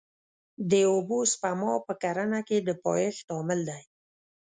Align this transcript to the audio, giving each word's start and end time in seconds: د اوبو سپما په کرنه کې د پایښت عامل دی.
د 0.71 0.73
اوبو 0.93 1.17
سپما 1.31 1.73
په 1.87 1.93
کرنه 2.03 2.39
کې 2.47 2.57
د 2.67 2.69
پایښت 2.85 3.27
عامل 3.35 3.59
دی. 3.69 3.83